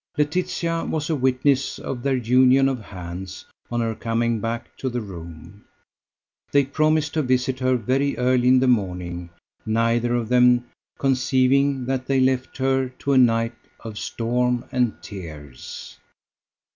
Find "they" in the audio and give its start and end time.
6.51-6.65, 12.07-12.19